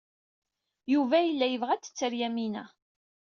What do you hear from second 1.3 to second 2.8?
yebɣa ad t-ter Yamina.